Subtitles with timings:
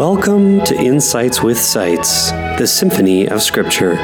[0.00, 3.98] Welcome to Insights with Seitz, the Symphony of Scripture,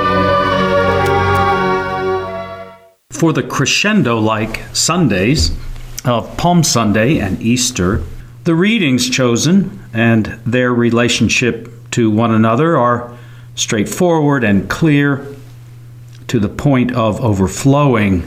[3.19, 5.51] For the crescendo like Sundays
[6.05, 8.01] of Palm Sunday and Easter,
[8.45, 13.13] the readings chosen and their relationship to one another are
[13.55, 15.27] straightforward and clear
[16.29, 18.23] to the point of overflowing.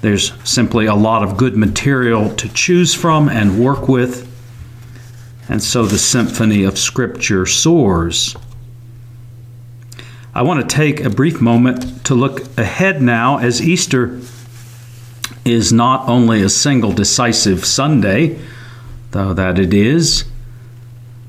[0.00, 4.28] There's simply a lot of good material to choose from and work with,
[5.48, 8.34] and so the symphony of Scripture soars.
[10.36, 14.20] I want to take a brief moment to look ahead now as Easter
[15.44, 18.40] is not only a single decisive Sunday,
[19.12, 20.24] though that it is,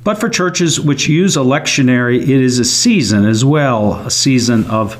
[0.03, 4.65] but for churches which use a lectionary, it is a season as well, a season
[4.65, 4.97] of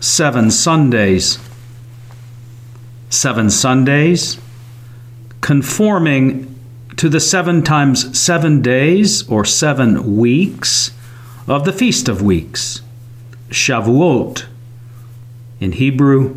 [0.00, 1.38] seven Sundays.
[3.10, 4.38] Seven Sundays,
[5.40, 6.52] conforming
[6.96, 10.90] to the seven times seven days or seven weeks
[11.46, 12.82] of the Feast of Weeks.
[13.50, 14.46] Shavuot
[15.60, 16.36] in Hebrew,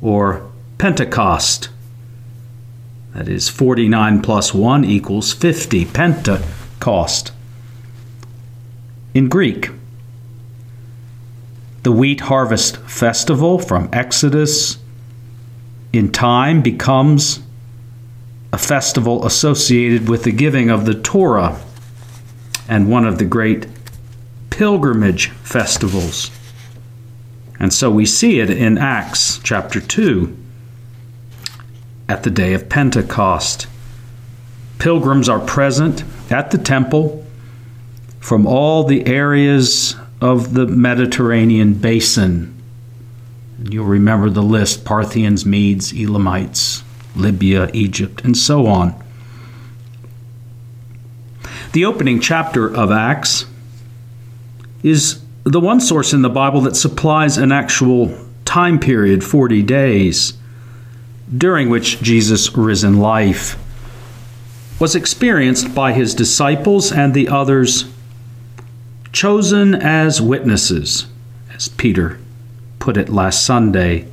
[0.00, 1.68] or Pentecost.
[3.14, 7.32] That is 49 plus 1 equals 50, Pentecost.
[9.14, 9.70] In Greek,
[11.82, 14.78] the wheat harvest festival from Exodus
[15.92, 17.40] in time becomes
[18.52, 21.60] a festival associated with the giving of the Torah
[22.68, 23.66] and one of the great
[24.60, 26.30] pilgrimage festivals.
[27.58, 30.36] And so we see it in Acts chapter 2
[32.10, 33.66] at the day of Pentecost.
[34.78, 37.24] Pilgrims are present at the temple
[38.18, 42.54] from all the areas of the Mediterranean basin.
[43.64, 46.82] You'll remember the list Parthians, Medes, Elamites,
[47.16, 48.94] Libya, Egypt, and so on.
[51.72, 53.46] The opening chapter of Acts
[54.82, 60.34] is the one source in the Bible that supplies an actual time period, 40 days,
[61.36, 63.58] during which Jesus' risen life
[64.80, 67.84] was experienced by his disciples and the others
[69.12, 71.06] chosen as witnesses,
[71.54, 72.18] as Peter
[72.78, 74.06] put it last Sunday,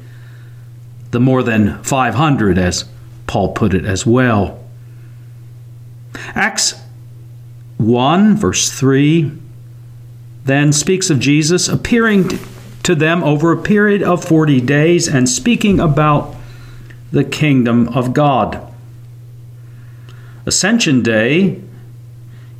[1.11, 2.85] the more than 500, as
[3.28, 4.63] Paul put it as well.
[6.35, 6.75] Acts
[7.78, 9.31] 1, verse 3
[10.47, 12.30] then speaks of Jesus appearing
[12.84, 16.35] to them over a period of 40 days and speaking about
[17.12, 18.62] the kingdom of God.
[20.46, 21.62] Ascension Day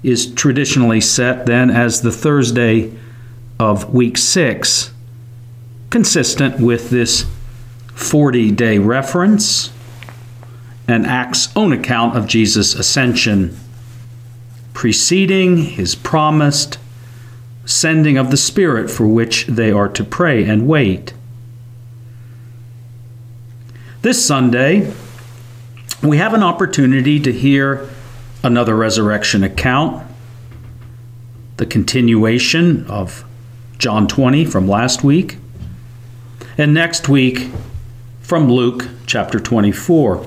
[0.04, 2.94] is traditionally set then as the Thursday
[3.60, 4.92] of week six,
[5.90, 7.26] consistent with this
[7.94, 9.72] 40 day reference
[10.88, 13.58] and Acts' own account of Jesus' ascension,
[14.74, 16.78] preceding his promised
[17.68, 21.14] sending of the Spirit for which they are to pray and wait.
[24.02, 24.94] This Sunday,
[26.02, 27.90] we have an opportunity to hear
[28.42, 30.02] another resurrection account,
[31.58, 33.26] the continuation of
[33.78, 35.38] John 20 from last week,
[36.58, 37.50] and next week
[38.22, 40.26] from Luke chapter 24.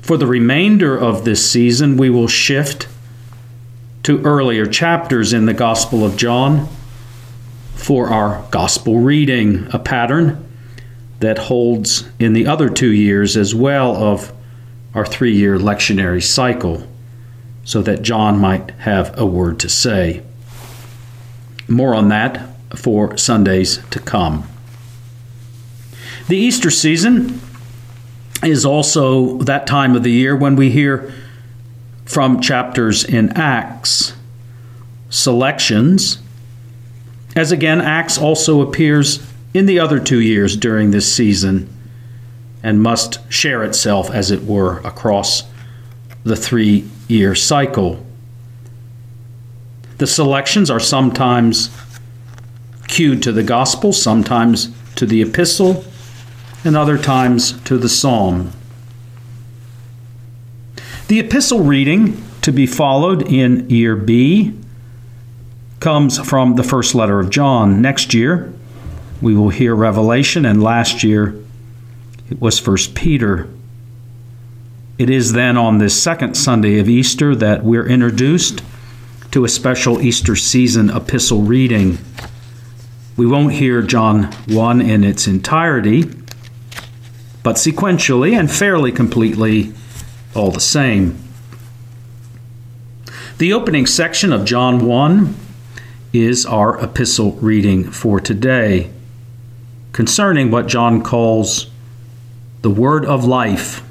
[0.00, 2.88] For the remainder of this season, we will shift
[4.04, 6.68] to earlier chapters in the Gospel of John
[7.74, 10.46] for our Gospel reading, a pattern
[11.20, 14.30] that holds in the other two years as well of
[14.94, 16.86] our three year lectionary cycle,
[17.64, 20.22] so that John might have a word to say.
[21.66, 24.46] More on that for Sundays to come.
[26.28, 27.40] The Easter season
[28.42, 31.12] is also that time of the year when we hear
[32.04, 34.14] from chapters in Acts,
[35.08, 36.18] selections,
[37.36, 41.68] as again, Acts also appears in the other two years during this season
[42.62, 45.44] and must share itself, as it were, across
[46.22, 48.04] the three year cycle.
[49.98, 51.70] The selections are sometimes
[52.88, 55.84] cued to the gospel, sometimes to the epistle,
[56.64, 58.52] and other times to the psalm.
[61.06, 64.58] The epistle reading to be followed in year B
[65.78, 67.82] comes from the first letter of John.
[67.82, 68.54] Next year,
[69.20, 71.38] we will hear Revelation, and last year,
[72.30, 73.50] It was First Peter.
[74.96, 78.62] It is then on this second Sunday of Easter that we're introduced
[79.32, 81.98] to a special Easter season epistle reading.
[83.18, 86.04] We won't hear John 1 in its entirety,
[87.42, 89.74] but sequentially and fairly completely
[90.34, 91.18] all the same.
[93.38, 95.34] The opening section of John 1
[96.12, 98.90] is our epistle reading for today
[99.92, 101.68] concerning what John calls
[102.62, 103.82] the word of life.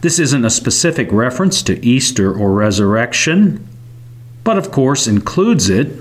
[0.00, 3.66] This isn't a specific reference to Easter or resurrection,
[4.44, 5.92] but of course includes it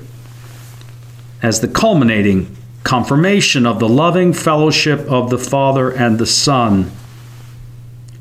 [1.42, 6.92] as the culminating confirmation of the loving fellowship of the Father and the Son,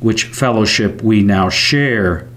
[0.01, 2.29] which fellowship we now share.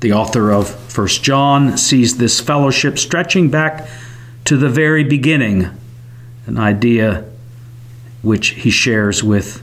[0.00, 3.88] The author of 1 John sees this fellowship stretching back
[4.44, 5.70] to the very beginning,
[6.46, 7.24] an idea
[8.22, 9.62] which he shares with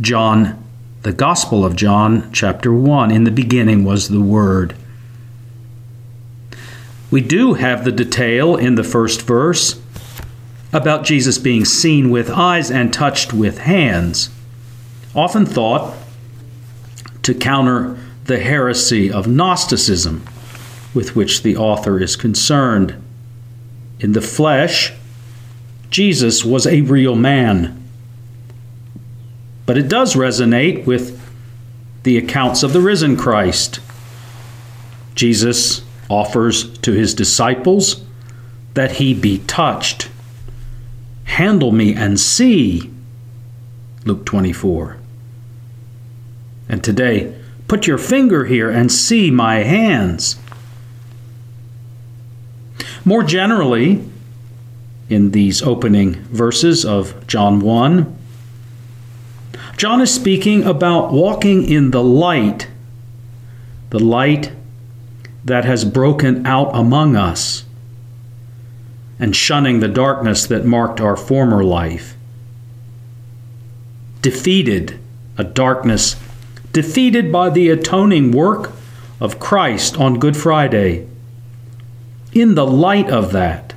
[0.00, 0.62] John,
[1.02, 3.10] the Gospel of John, chapter 1.
[3.10, 4.74] In the beginning was the Word.
[7.10, 9.80] We do have the detail in the first verse
[10.72, 14.30] about Jesus being seen with eyes and touched with hands,
[15.14, 15.96] often thought
[17.22, 20.24] to counter the heresy of Gnosticism
[20.94, 23.02] with which the author is concerned.
[23.98, 24.92] In the flesh,
[25.90, 27.76] Jesus was a real man.
[29.66, 31.20] But it does resonate with
[32.02, 33.80] the accounts of the risen Christ.
[35.14, 38.04] Jesus offers to his disciples
[38.74, 40.08] that he be touched.
[41.24, 42.90] Handle me and see.
[44.04, 44.99] Luke 24.
[46.70, 47.34] And today,
[47.66, 50.36] put your finger here and see my hands.
[53.04, 54.04] More generally,
[55.08, 58.18] in these opening verses of John 1,
[59.76, 62.68] John is speaking about walking in the light,
[63.88, 64.52] the light
[65.44, 67.64] that has broken out among us,
[69.18, 72.14] and shunning the darkness that marked our former life.
[74.22, 75.00] Defeated
[75.36, 76.14] a darkness
[76.72, 78.72] defeated by the atoning work
[79.20, 81.06] of Christ on Good Friday.
[82.32, 83.74] In the light of that,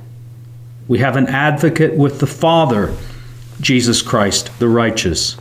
[0.86, 2.94] we have an advocate with the Father,
[3.60, 5.36] Jesus Christ the righteous.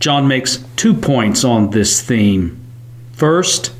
[0.00, 2.60] John makes two points on this theme.
[3.12, 3.72] First,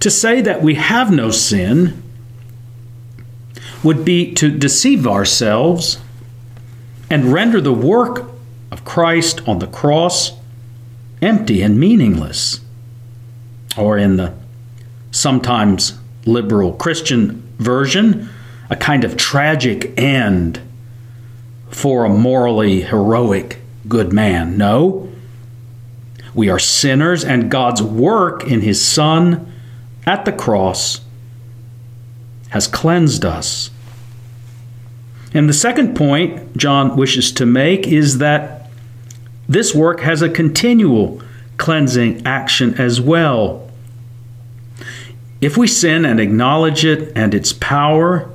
[0.00, 2.02] to say that we have no sin
[3.82, 5.98] would be to deceive ourselves
[7.10, 8.30] and render the work
[8.70, 10.32] of Christ on the cross
[11.22, 12.60] empty and meaningless.
[13.78, 14.34] Or in the
[15.10, 18.28] sometimes liberal Christian version,
[18.68, 20.60] a kind of tragic end
[21.70, 23.58] for a morally heroic
[23.88, 24.58] good man.
[24.58, 25.10] No.
[26.34, 29.52] We are sinners, and God's work in His Son
[30.06, 31.00] at the cross
[32.50, 33.70] has cleansed us.
[35.34, 38.61] And the second point John wishes to make is that
[39.48, 41.20] this work has a continual
[41.56, 43.70] cleansing action as well.
[45.40, 48.30] If we sin and acknowledge it and its power,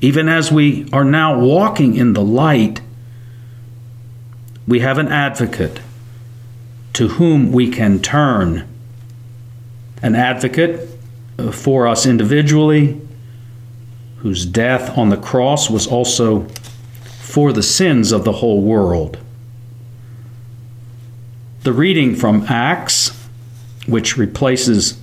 [0.00, 2.80] even as we are now walking in the light,
[4.66, 5.80] we have an advocate
[6.92, 8.66] to whom we can turn.
[10.02, 10.88] An advocate
[11.38, 13.00] uh, for us individually,
[14.18, 16.46] whose death on the cross was also
[17.20, 19.18] for the sins of the whole world.
[21.62, 23.10] The reading from Acts,
[23.86, 24.98] which replaces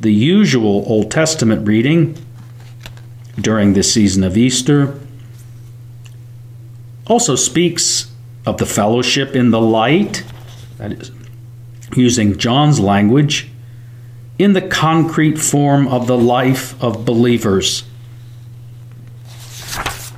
[0.00, 2.16] the usual Old Testament reading,
[3.40, 4.98] during this season of Easter.
[7.06, 8.10] Also speaks
[8.44, 10.24] of the fellowship in the light,
[10.78, 11.12] that is,
[11.94, 13.48] using John's language,
[14.36, 17.84] in the concrete form of the life of believers.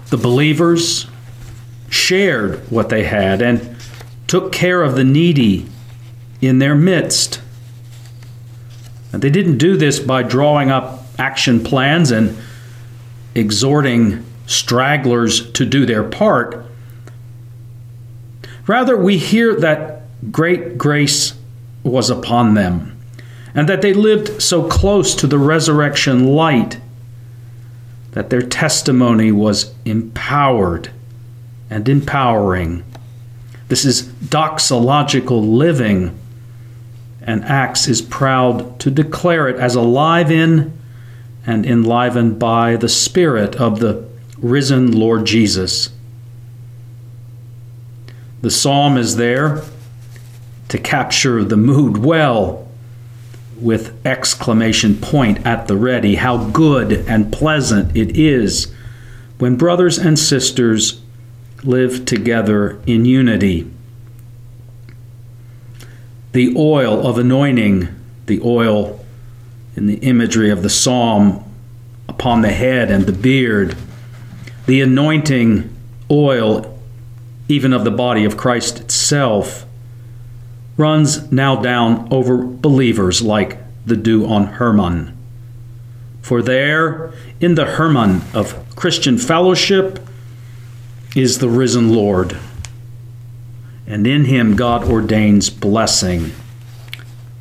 [0.08, 1.06] The believers
[1.90, 3.76] shared what they had and
[4.26, 5.66] took care of the needy
[6.42, 7.40] in their midst.
[9.12, 12.36] And they didn't do this by drawing up action plans and
[13.34, 16.66] exhorting stragglers to do their part.
[18.66, 21.34] Rather, we hear that great grace
[21.82, 22.98] was upon them,
[23.54, 26.78] and that they lived so close to the resurrection light
[28.12, 30.90] that their testimony was empowered
[31.70, 32.84] and empowering.
[33.68, 36.16] This is doxological living,
[37.26, 40.76] and Acts is proud to declare it as alive in
[41.46, 45.90] and enlivened by the spirit of the risen Lord Jesus.
[48.42, 49.62] The psalm is there
[50.68, 52.66] to capture the mood well
[53.60, 56.16] with exclamation point at the ready.
[56.16, 58.72] How good and pleasant it is
[59.38, 61.00] when brothers and sisters
[61.62, 63.70] live together in unity.
[66.32, 67.88] The oil of anointing,
[68.26, 69.04] the oil
[69.76, 71.44] in the imagery of the psalm
[72.08, 73.76] upon the head and the beard,
[74.66, 75.74] the anointing
[76.10, 76.78] oil,
[77.48, 79.64] even of the body of Christ itself,
[80.76, 85.16] runs now down over believers like the dew on Hermon.
[86.22, 89.98] For there, in the Hermon of Christian fellowship,
[91.14, 92.38] is the risen Lord.
[93.92, 96.32] And in him God ordains blessing,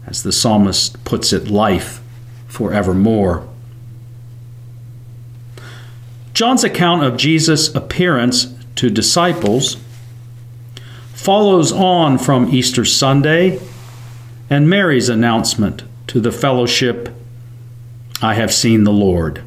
[0.06, 2.02] as the psalmist puts it, life
[2.46, 3.48] forevermore.
[6.34, 9.78] John's account of Jesus' appearance to disciples
[11.14, 13.58] follows on from Easter Sunday
[14.50, 17.16] and Mary's announcement to the fellowship
[18.22, 19.42] I have seen the Lord.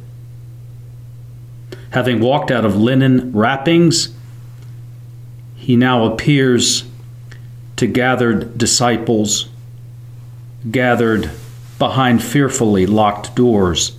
[1.91, 4.09] Having walked out of linen wrappings,
[5.55, 6.85] he now appears
[7.77, 9.49] to gathered disciples,
[10.71, 11.31] gathered
[11.79, 13.97] behind fearfully locked doors.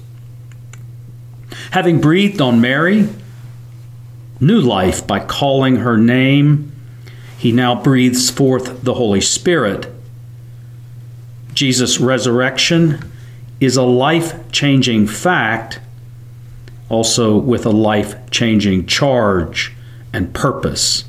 [1.72, 3.08] Having breathed on Mary,
[4.40, 6.72] new life by calling her name,
[7.38, 9.88] he now breathes forth the Holy Spirit.
[11.54, 13.12] Jesus' resurrection
[13.60, 15.80] is a life changing fact,
[16.90, 19.74] also with a life changing charge
[20.12, 21.06] and purpose.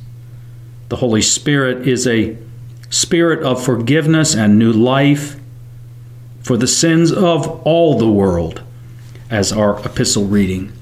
[0.88, 2.36] The Holy Spirit is a
[2.90, 5.36] spirit of forgiveness and new life
[6.40, 8.62] for the sins of all the world,
[9.30, 10.72] as our epistle reading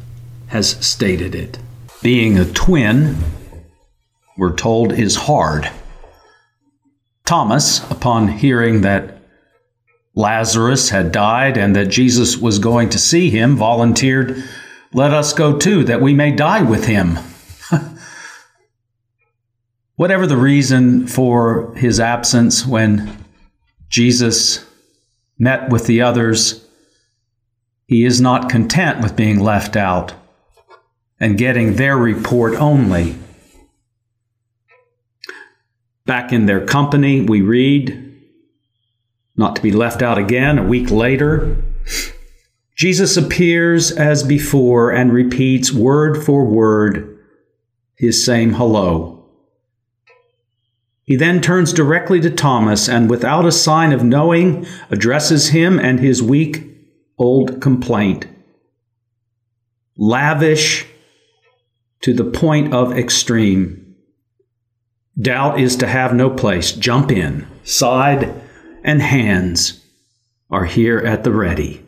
[0.48, 1.58] has stated it.
[2.02, 3.16] Being a twin,
[4.36, 5.70] we're told, is hard.
[7.24, 9.18] Thomas, upon hearing that
[10.14, 14.44] Lazarus had died and that Jesus was going to see him, volunteered,
[14.92, 17.18] Let us go too, that we may die with him.
[19.96, 23.16] Whatever the reason for his absence when
[23.88, 24.64] Jesus
[25.38, 26.66] met with the others,
[27.86, 30.14] he is not content with being left out
[31.20, 33.16] and getting their report only.
[36.06, 38.20] Back in their company, we read,
[39.36, 41.56] not to be left out again a week later,
[42.74, 47.24] Jesus appears as before and repeats word for word
[47.94, 49.23] his same hello.
[51.04, 56.00] He then turns directly to Thomas and, without a sign of knowing, addresses him and
[56.00, 56.64] his weak
[57.18, 58.26] old complaint.
[59.96, 60.86] Lavish
[62.00, 63.94] to the point of extreme.
[65.20, 66.72] Doubt is to have no place.
[66.72, 67.46] Jump in.
[67.64, 68.34] Side
[68.82, 69.84] and hands
[70.50, 71.84] are here at the ready.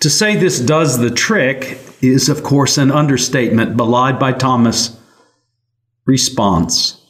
[0.00, 4.98] To say this does the trick is, of course, an understatement belied by Thomas'
[6.04, 7.05] response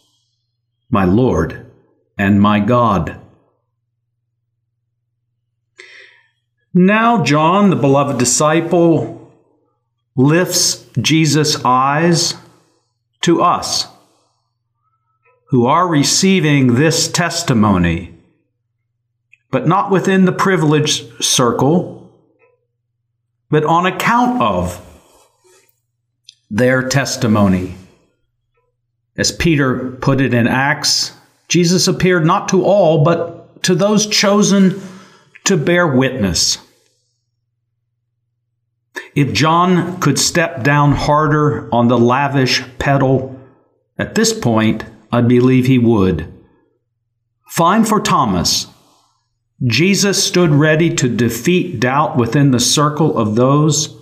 [0.91, 1.71] my Lord
[2.19, 3.21] and my God.
[6.73, 9.33] Now, John, the beloved disciple,
[10.15, 12.35] lifts Jesus' eyes
[13.23, 13.87] to us
[15.49, 18.15] who are receiving this testimony,
[19.51, 22.13] but not within the privileged circle,
[23.49, 24.83] but on account of
[26.51, 27.75] their testimony.
[29.19, 31.13] As Peter put it in Acts,
[31.49, 34.81] Jesus appeared not to all, but to those chosen
[35.45, 36.59] to bear witness.
[39.15, 43.39] If John could step down harder on the lavish pedal,
[43.99, 46.33] at this point, I believe he would.
[47.49, 48.67] Fine for Thomas.
[49.65, 53.97] Jesus stood ready to defeat doubt within the circle of those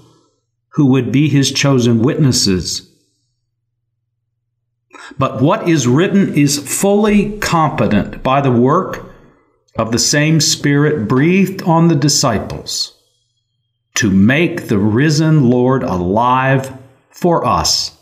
[0.70, 2.90] who would be his chosen witnesses.
[5.18, 9.06] But what is written is fully competent by the work
[9.76, 12.96] of the same Spirit breathed on the disciples
[13.94, 16.72] to make the risen Lord alive
[17.10, 17.96] for us.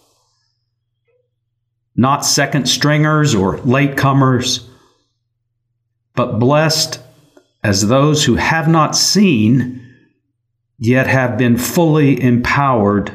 [1.95, 4.67] Not second stringers or latecomers,
[6.15, 7.01] but blessed
[7.63, 9.81] as those who have not seen,
[10.79, 13.13] yet have been fully empowered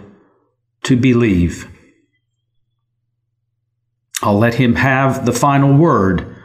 [0.83, 1.67] to believe.
[4.27, 6.35] I'll let him have the final word.